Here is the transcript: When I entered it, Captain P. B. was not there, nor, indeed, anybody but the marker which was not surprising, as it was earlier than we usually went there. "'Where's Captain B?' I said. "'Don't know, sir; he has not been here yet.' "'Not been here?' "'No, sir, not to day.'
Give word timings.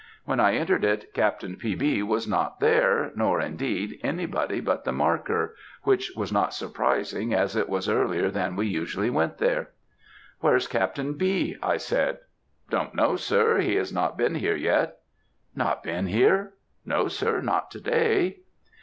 When 0.25 0.39
I 0.39 0.55
entered 0.55 0.83
it, 0.83 1.13
Captain 1.13 1.57
P. 1.57 1.75
B. 1.75 2.01
was 2.01 2.27
not 2.27 2.59
there, 2.59 3.11
nor, 3.15 3.39
indeed, 3.39 3.99
anybody 4.03 4.59
but 4.59 4.83
the 4.83 4.91
marker 4.91 5.55
which 5.83 6.11
was 6.15 6.31
not 6.33 6.55
surprising, 6.55 7.35
as 7.35 7.55
it 7.55 7.69
was 7.69 7.87
earlier 7.87 8.31
than 8.31 8.55
we 8.55 8.65
usually 8.65 9.11
went 9.11 9.37
there. 9.37 9.69
"'Where's 10.39 10.67
Captain 10.67 11.13
B?' 11.17 11.55
I 11.61 11.77
said. 11.77 12.17
"'Don't 12.71 12.95
know, 12.95 13.15
sir; 13.15 13.59
he 13.59 13.75
has 13.75 13.93
not 13.93 14.17
been 14.17 14.33
here 14.33 14.55
yet.' 14.55 14.97
"'Not 15.55 15.83
been 15.83 16.07
here?' 16.07 16.53
"'No, 16.83 17.07
sir, 17.07 17.39
not 17.39 17.69
to 17.69 17.79
day.' 17.79 18.37